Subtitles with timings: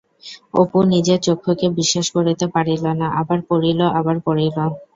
[0.53, 4.57] অপু নিজের চক্ষুকে বিশ্বাস করিতে পারিল না,-আবার পড়িল-আবার পড়িল।